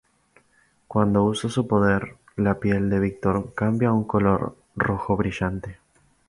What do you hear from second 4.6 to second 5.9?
rojo brillante.